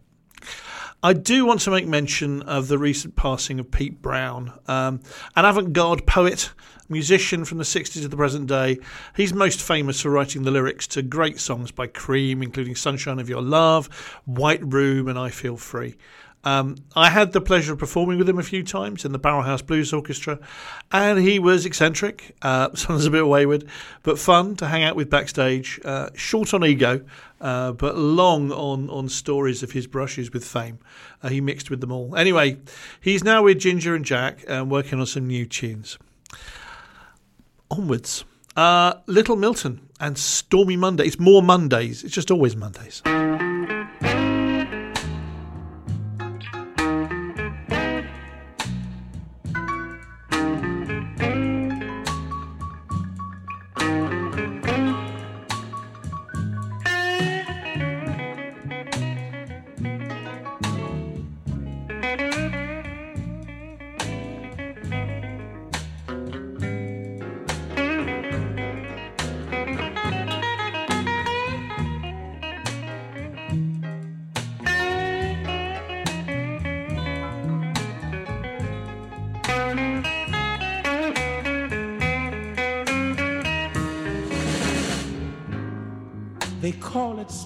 I 1.01 1.13
do 1.13 1.47
want 1.47 1.61
to 1.61 1.71
make 1.71 1.87
mention 1.87 2.43
of 2.43 2.67
the 2.67 2.77
recent 2.77 3.15
passing 3.15 3.61
of 3.61 3.71
Pete 3.71 4.03
Brown, 4.03 4.53
um, 4.67 5.01
an 5.37 5.45
avant 5.45 5.73
garde 5.73 6.05
poet, 6.07 6.51
musician 6.89 7.45
from 7.45 7.59
the 7.59 7.65
60s 7.65 8.03
to 8.03 8.09
the 8.09 8.17
present 8.17 8.49
day. 8.49 8.81
He's 9.15 9.33
most 9.33 9.63
famous 9.63 10.01
for 10.01 10.11
writing 10.11 10.43
the 10.43 10.51
lyrics 10.51 10.89
to 10.89 11.03
great 11.03 11.39
songs 11.39 11.71
by 11.71 11.87
Cream, 11.87 12.43
including 12.43 12.75
Sunshine 12.75 13.21
of 13.21 13.29
Your 13.29 13.43
Love, 13.43 13.87
White 14.25 14.61
Room, 14.65 15.07
and 15.07 15.17
I 15.17 15.31
Feel 15.31 15.57
Free. 15.57 15.95
Um, 16.49 16.77
I 16.97 17.11
had 17.11 17.33
the 17.33 17.43
pleasure 17.43 17.75
of 17.75 17.79
performing 17.79 18.17
with 18.17 18.27
him 18.27 18.39
a 18.39 18.43
few 18.43 18.63
times 18.63 19.05
in 19.05 19.13
the 19.13 19.19
Barrelhouse 19.19 19.61
Blues 19.61 19.93
Orchestra, 19.93 20.39
and 20.91 21.19
he 21.19 21.39
was 21.39 21.67
eccentric, 21.67 22.35
uh, 22.41 22.71
sometimes 22.75 23.05
a 23.05 23.11
bit 23.11 23.27
wayward, 23.27 23.69
but 24.03 24.19
fun 24.19 24.57
to 24.57 24.67
hang 24.67 24.83
out 24.83 24.97
with 24.97 25.11
backstage. 25.11 25.79
Uh, 25.85 26.09
short 26.15 26.55
on 26.55 26.65
ego, 26.65 27.05
uh, 27.43 27.73
but 27.73 27.99
long 27.99 28.51
on, 28.51 28.89
on 28.89 29.11
stories 29.11 29.63
of 29.63 29.73
his 29.73 29.87
brushes 29.87 30.33
with 30.33 30.43
fame. 30.43 30.79
Uh, 31.23 31.29
he 31.29 31.43
mixed 31.43 31.69
with 31.69 31.83
them 31.83 31.93
all. 31.93 32.17
Anyway, 32.17 32.57
he's 32.99 33.23
now 33.23 33.43
with 33.43 33.59
Ginger 33.59 33.95
and 33.95 34.07
Jack 34.07 34.43
and 34.49 34.71
working 34.71 34.99
on 35.01 35.05
some 35.05 35.27
new 35.27 35.45
tunes. 35.45 35.99
Onwards. 37.71 38.25
Uh, 38.57 38.95
Little 39.07 39.37
Milton 39.37 39.87
and 40.01 40.17
Stormy 40.17 40.79
Monday. 40.79 41.05
It's 41.05 41.21
more 41.21 41.43
Mondays. 41.43 42.03
It's 42.05 42.15
just 42.15 42.31
always 42.31 42.57
Mondays. 42.57 43.03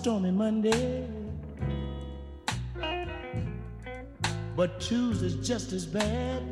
Stormy 0.03 0.33
Monday. 0.33 1.07
But 4.57 4.81
Tuesday's 4.81 5.37
just 5.47 5.73
as 5.73 5.87
bad. 5.87 6.43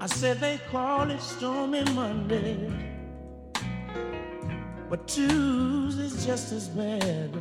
I 0.00 0.06
said 0.06 0.38
they 0.38 0.60
call 0.70 1.10
it 1.10 1.20
Stormy 1.20 1.82
Monday. 1.92 2.70
But 4.88 5.08
Tuesday's 5.08 6.24
just 6.24 6.52
as 6.52 6.68
bad. 6.68 7.36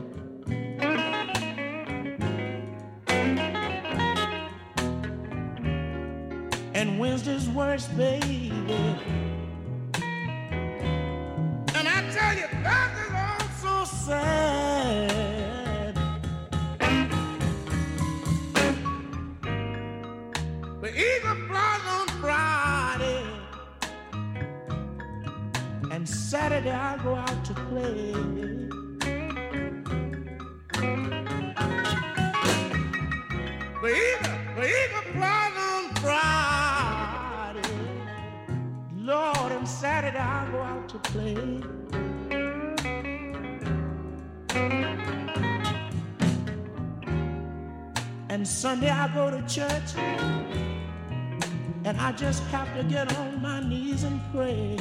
and 6.74 6.98
Wednesday's 6.98 7.48
worse, 7.50 7.86
baby. 7.90 8.52
Saturday 26.58 26.76
I 26.76 26.98
go 27.04 27.14
out 27.14 27.46
to 27.46 27.54
play. 27.54 28.14
The 33.84 33.90
eagle, 33.94 34.38
the 34.56 34.64
eagle 34.66 35.06
flies 35.14 35.56
on 35.70 35.84
Friday. 36.02 37.62
Lord, 38.96 39.52
and 39.52 39.68
Saturday 39.68 40.18
I 40.18 40.52
go 40.52 40.60
out 40.60 40.90
to 40.90 40.98
play. 41.12 41.62
And 48.30 48.48
Sunday 48.48 48.90
I 48.90 49.14
go 49.14 49.30
to 49.30 49.44
church. 49.48 49.96
And 51.86 51.98
I 52.00 52.12
just 52.14 52.42
have 52.46 52.76
to 52.76 52.84
get 52.84 53.16
on 53.16 53.44
my 53.44 53.60
knees 53.60 54.02
and 54.02 54.20
pray. 54.34 54.80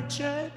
To. 0.00 0.51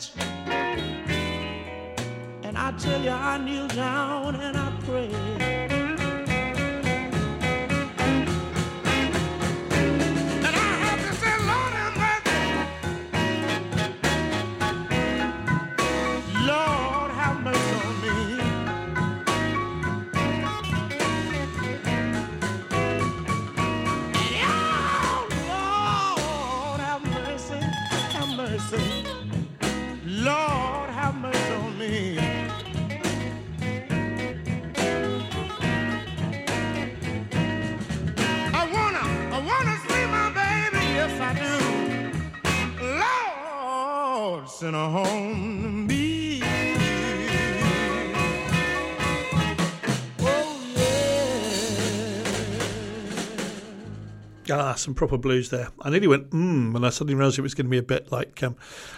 Ah, 54.49 54.75
some 54.75 54.93
proper 54.93 55.17
blues 55.17 55.49
there. 55.49 55.69
I 55.81 55.89
nearly 55.89 56.07
went 56.07 56.29
mmm 56.29 56.73
when 56.73 56.83
I 56.83 56.89
suddenly 56.89 57.15
realised 57.15 57.39
it 57.39 57.41
was 57.41 57.55
going 57.55 57.65
to 57.65 57.71
be 57.71 57.77
a 57.77 57.83
bit 57.83 58.11
like 58.11 58.43
um, 58.43 58.55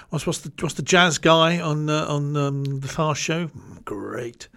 what's 0.09 0.25
what's 0.25 0.39
the 0.39 0.51
what's 0.59 0.75
the 0.75 0.81
jazz 0.81 1.17
guy 1.17 1.59
on 1.59 1.89
uh, 1.89 2.05
on 2.07 2.35
um, 2.35 2.79
the 2.79 2.87
Fast 2.87 3.21
Show? 3.21 3.49
great. 3.87 4.49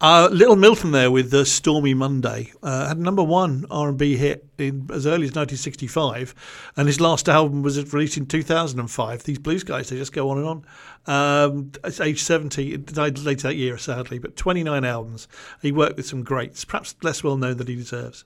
Uh, 0.00 0.30
Little 0.32 0.56
Milton 0.56 0.90
there 0.90 1.10
with 1.10 1.30
the 1.30 1.44
Stormy 1.44 1.92
Monday 1.92 2.50
uh, 2.62 2.88
had 2.88 2.98
number 2.98 3.22
one 3.22 3.66
R&B 3.70 4.16
hit 4.16 4.46
in 4.56 4.88
as 4.90 5.06
early 5.06 5.26
as 5.26 5.34
1965, 5.34 6.34
and 6.76 6.88
his 6.88 6.98
last 6.98 7.28
album 7.28 7.62
was 7.62 7.92
released 7.92 8.16
in 8.16 8.24
2005. 8.24 9.24
These 9.24 9.38
blues 9.38 9.64
guys, 9.64 9.90
they 9.90 9.96
just 9.96 10.14
go 10.14 10.30
on 10.30 10.38
and 10.38 10.46
on. 10.46 10.64
Um, 11.06 11.72
at 11.84 12.00
age 12.00 12.22
70, 12.22 12.72
it 12.72 12.86
died 12.86 13.18
later 13.18 13.48
that 13.48 13.56
year, 13.56 13.76
sadly, 13.76 14.18
but 14.18 14.34
29 14.34 14.82
albums. 14.82 15.28
He 15.60 15.72
worked 15.72 15.98
with 15.98 16.06
some 16.06 16.22
greats, 16.24 16.64
perhaps 16.64 16.94
less 17.02 17.22
well 17.22 17.36
known 17.36 17.58
than 17.58 17.66
he 17.66 17.76
deserves. 17.76 18.24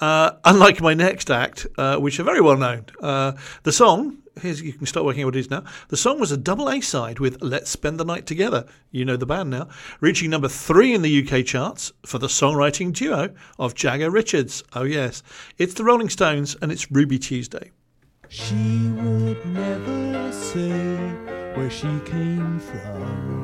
Uh, 0.00 0.32
unlike 0.44 0.80
my 0.80 0.94
next 0.94 1.30
act, 1.30 1.66
uh, 1.78 1.96
which 1.96 2.18
are 2.18 2.24
very 2.24 2.40
well 2.40 2.56
known, 2.56 2.86
uh, 3.00 3.32
the 3.62 3.72
song. 3.72 4.18
Here's 4.40 4.60
you 4.60 4.72
can 4.72 4.84
start 4.86 5.06
working 5.06 5.22
out 5.22 5.26
what 5.26 5.36
it 5.36 5.40
is 5.40 5.50
now. 5.50 5.62
The 5.90 5.96
song 5.96 6.18
was 6.18 6.32
a 6.32 6.36
double 6.36 6.68
A 6.68 6.80
side 6.80 7.20
with 7.20 7.40
"Let's 7.40 7.70
Spend 7.70 8.00
the 8.00 8.04
Night 8.04 8.26
Together." 8.26 8.66
You 8.90 9.04
know 9.04 9.16
the 9.16 9.26
band 9.26 9.50
now, 9.50 9.68
reaching 10.00 10.28
number 10.28 10.48
three 10.48 10.92
in 10.92 11.02
the 11.02 11.24
UK 11.24 11.46
charts 11.46 11.92
for 12.04 12.18
the 12.18 12.26
songwriting 12.26 12.92
duo 12.92 13.32
of 13.60 13.76
Jagger 13.76 14.10
Richards. 14.10 14.64
Oh 14.72 14.82
yes, 14.82 15.22
it's 15.56 15.74
the 15.74 15.84
Rolling 15.84 16.08
Stones 16.08 16.56
and 16.60 16.72
it's 16.72 16.90
Ruby 16.90 17.18
Tuesday. 17.20 17.70
She 18.28 18.90
would 18.96 19.46
never 19.46 20.32
say 20.32 20.98
where 21.54 21.70
she 21.70 22.00
came 22.04 22.58
from. 22.58 23.43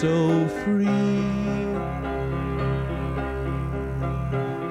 So 0.00 0.46
free. 0.62 0.86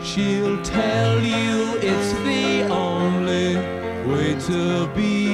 She'll 0.01 0.61
tell 0.63 1.19
you 1.19 1.77
it's 1.81 2.13
the 2.23 2.65
only 2.71 3.57
way 4.09 4.39
to 4.47 4.87
be. 4.95 5.27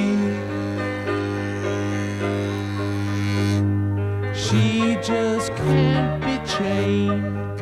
She 4.34 4.96
just 5.00 5.54
can't 5.54 6.20
be 6.24 6.36
chained 6.44 7.60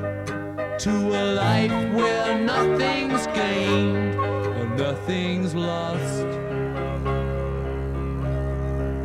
to 0.78 0.91
a 0.91 1.24
life 1.35 1.93
where 1.93 2.39
nothing's 2.39 3.26
gained 3.26 4.14
and 4.59 4.78
nothing's 4.78 5.55
lost 5.55 6.24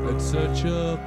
at 0.09 0.21
such 0.21 0.63
a 0.63 0.97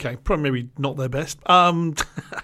Okay, 0.00 0.16
probably 0.16 0.70
not 0.78 0.96
their 0.96 1.10
best, 1.10 1.38
um, 1.46 1.94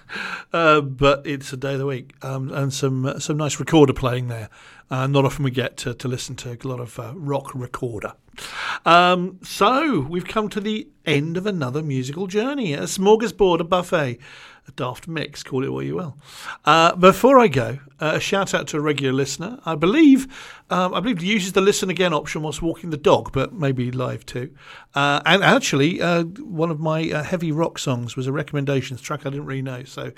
uh, 0.53 0.79
but 0.79 1.25
it's 1.25 1.51
a 1.51 1.57
day 1.57 1.73
of 1.73 1.79
the 1.79 1.87
week, 1.87 2.13
um, 2.21 2.51
and 2.51 2.71
some 2.71 3.03
uh, 3.03 3.17
some 3.17 3.35
nice 3.35 3.59
recorder 3.59 3.93
playing 3.93 4.27
there. 4.27 4.49
Uh, 4.91 5.07
not 5.07 5.25
often 5.25 5.43
we 5.43 5.49
get 5.49 5.75
to, 5.77 5.95
to 5.95 6.07
listen 6.07 6.35
to 6.35 6.51
a 6.51 6.67
lot 6.67 6.79
of 6.79 6.99
uh, 6.99 7.13
rock 7.15 7.55
recorder. 7.55 8.13
Um, 8.85 9.39
so 9.41 10.01
we've 10.01 10.27
come 10.27 10.49
to 10.49 10.61
the 10.61 10.87
end 11.03 11.35
of 11.35 11.47
another 11.47 11.81
musical 11.81 12.27
journey, 12.27 12.73
a 12.73 12.83
smorgasbord, 12.83 13.59
a 13.59 13.63
buffet, 13.63 14.19
a 14.67 14.71
daft 14.71 15.07
mix, 15.07 15.43
call 15.43 15.63
it 15.63 15.71
what 15.71 15.85
you 15.85 15.95
will. 15.95 16.17
Uh, 16.65 16.95
before 16.95 17.39
I 17.39 17.47
go, 17.47 17.79
uh, 17.99 18.13
a 18.15 18.19
shout 18.19 18.53
out 18.53 18.67
to 18.67 18.77
a 18.77 18.81
regular 18.81 19.13
listener. 19.13 19.59
I 19.65 19.75
believe 19.75 20.27
um, 20.69 20.93
I 20.93 20.99
believe 20.99 21.19
he 21.19 21.31
uses 21.31 21.53
the 21.53 21.61
listen 21.61 21.89
again 21.89 22.13
option 22.13 22.41
whilst 22.41 22.61
walking 22.61 22.89
the 22.89 22.97
dog, 22.97 23.31
but 23.31 23.53
maybe 23.53 23.89
live 23.91 24.25
too. 24.25 24.53
Uh, 24.93 25.21
and 25.25 25.43
actually, 25.43 26.01
uh, 26.01 26.23
one 26.23 26.69
of 26.69 26.79
my 26.79 27.09
uh, 27.09 27.23
heavy 27.23 27.51
rock 27.51 27.79
songs 27.79 28.15
was 28.17 28.27
a 28.27 28.31
recommendations 28.33 29.01
track 29.01 29.25
I 29.25 29.29
didn't 29.29 29.45
really 29.45 29.61
know. 29.61 29.83
So, 29.85 30.11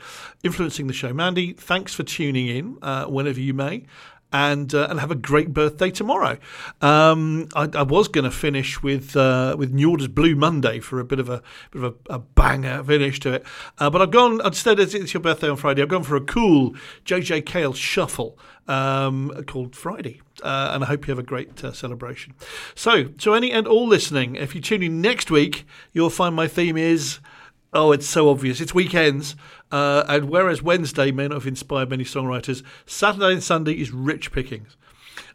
influencing 0.44 0.88
the 0.88 0.94
show. 0.94 1.14
Mandy, 1.14 1.54
thanks 1.54 1.94
for 1.94 2.04
tuning 2.04 2.48
in 2.48 2.78
uh, 2.82 3.06
whenever 3.06 3.40
you 3.40 3.54
may. 3.54 3.86
And 4.32 4.76
uh, 4.76 4.86
and 4.92 5.00
have 5.00 5.10
a 5.10 5.16
great 5.16 5.54
birthday 5.54 5.90
tomorrow. 5.90 6.38
Um, 6.82 7.50
I, 7.56 7.68
I 7.74 7.82
was 7.82 8.08
going 8.08 8.26
to 8.26 8.32
finish 8.32 8.84
with 8.84 9.16
uh, 9.16 9.56
with 9.58 9.74
New 9.74 9.90
Order's 9.90 10.08
Blue 10.08 10.36
Monday 10.36 10.80
for 10.80 11.00
a 11.00 11.04
bit 11.04 11.20
of 11.20 11.30
a 11.30 11.42
bit 11.72 11.84
of 11.84 11.96
a, 11.96 12.14
a 12.14 12.20
banger 12.20 12.84
finish 12.84 13.20
to 13.22 13.34
it, 13.34 13.46
uh, 13.80 13.90
but 13.90 14.04
I've 14.04 14.12
gone 14.12 14.40
instead. 14.46 14.80
It's 14.80 15.14
your 15.16 15.22
birthday 15.22 15.50
on 15.50 15.58
Friday, 15.58 15.82
I've 15.82 15.90
gone 15.90 16.04
for 16.04 16.16
a 16.16 16.22
cool 16.22 16.76
JJ 17.06 17.48
Cale 17.48 17.74
shuffle 17.74 18.38
um, 18.68 19.32
called 19.48 19.76
Friday. 19.76 20.22
Uh, 20.42 20.72
and 20.74 20.84
I 20.84 20.88
hope 20.88 21.06
you 21.06 21.12
have 21.12 21.20
a 21.20 21.24
great 21.24 21.62
uh, 21.64 21.74
celebration. 21.74 22.34
So, 22.74 23.06
to 23.06 23.34
any 23.34 23.52
and 23.52 23.68
all 23.68 23.88
listening, 23.88 24.36
if 24.36 24.56
you 24.56 24.62
tune 24.62 24.84
in 24.84 25.02
next 25.02 25.30
week, 25.30 25.66
you'll 25.92 26.10
find 26.10 26.34
my 26.34 26.48
theme 26.48 26.78
is 26.78 27.20
oh, 27.74 27.92
it's 27.92 28.08
so 28.08 28.30
obvious. 28.30 28.62
It's 28.62 28.74
weekends. 28.74 29.36
Uh, 29.72 30.04
and 30.08 30.30
whereas 30.30 30.62
Wednesday 30.62 31.12
may 31.12 31.28
not 31.28 31.36
have 31.36 31.48
inspired 31.48 31.90
many 31.90 32.04
songwriters, 32.04 32.64
Saturday 32.86 33.34
and 33.34 33.44
Sunday 33.44 33.74
is 33.74 33.92
rich 33.92 34.32
pickings. 34.32 34.76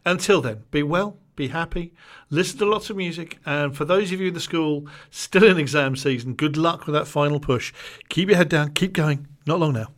Until 0.05 0.41
then, 0.41 0.63
be 0.71 0.83
well, 0.83 1.17
be 1.35 1.47
happy, 1.49 1.93
listen 2.29 2.59
to 2.59 2.65
lots 2.65 2.89
of 2.89 2.97
music, 2.97 3.39
and 3.45 3.75
for 3.75 3.85
those 3.85 4.11
of 4.11 4.19
you 4.19 4.29
in 4.29 4.33
the 4.33 4.39
school 4.39 4.87
still 5.09 5.43
in 5.43 5.57
exam 5.57 5.95
season, 5.95 6.33
good 6.33 6.57
luck 6.57 6.85
with 6.85 6.93
that 6.95 7.07
final 7.07 7.39
push. 7.39 7.73
Keep 8.09 8.29
your 8.29 8.37
head 8.37 8.49
down, 8.49 8.71
keep 8.71 8.93
going. 8.93 9.27
Not 9.45 9.59
long 9.59 9.73
now. 9.73 9.94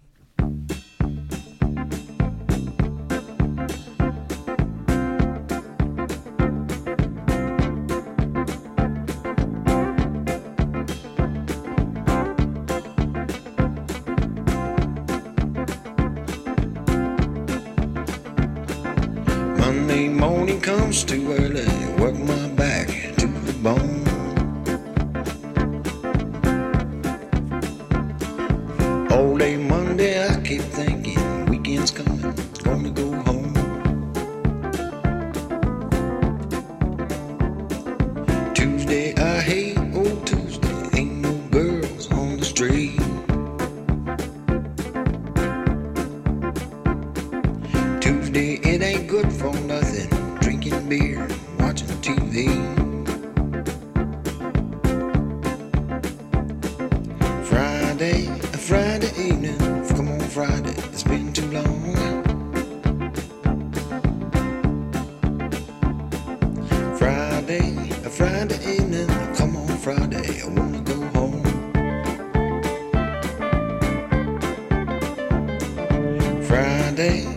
Friday, 76.98 77.37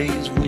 day's 0.00 0.39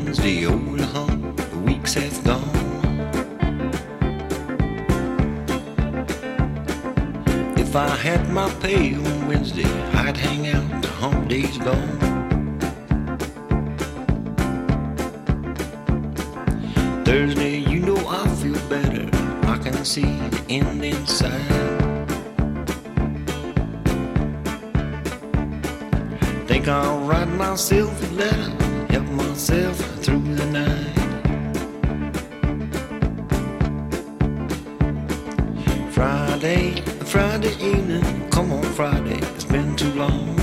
been 39.52 39.76
too 39.76 39.92
long. 39.92 40.34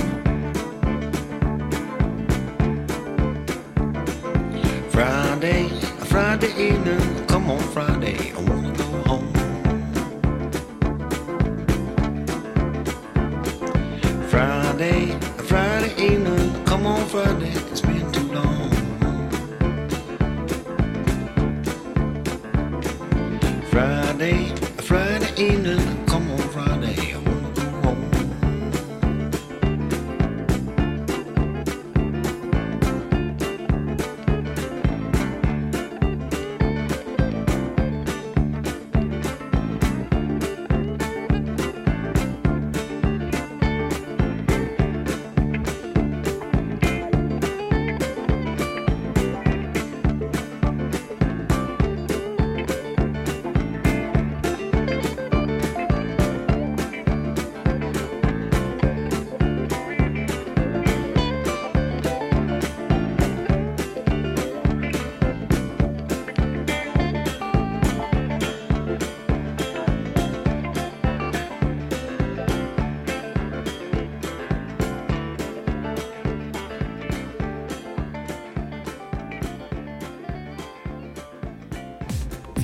Friday, 4.90 5.68
Friday 6.06 6.52
evening, 6.68 7.26
come 7.26 7.50
on 7.50 7.58
Friday, 7.74 8.32